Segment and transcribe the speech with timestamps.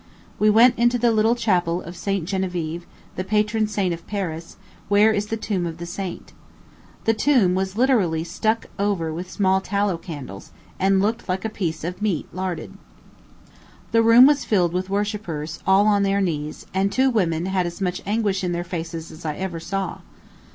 [0.39, 2.25] We went into the little Chapel of St.
[2.25, 4.57] Genevieve, the patron saint of Paris,
[4.89, 6.33] where is the tomb of the saint.
[7.03, 11.83] The tomb was literally stuck over with small tallow candles, and looked like a piece
[11.83, 12.79] of meat larded.
[13.91, 17.79] The room was filled with worshippers, all on their knees; and two women had as
[17.79, 19.99] much anguish in their faces as I ever saw.